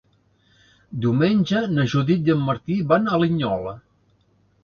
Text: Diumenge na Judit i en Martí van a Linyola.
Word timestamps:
Diumenge 1.03 1.61
na 1.75 1.85
Judit 1.91 2.31
i 2.31 2.33
en 2.35 2.41
Martí 2.47 2.79
van 2.93 3.05
a 3.05 3.19
Linyola. 3.25 3.75